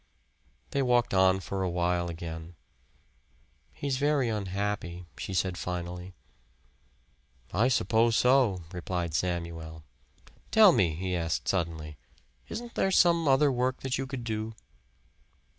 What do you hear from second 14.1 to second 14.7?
do?"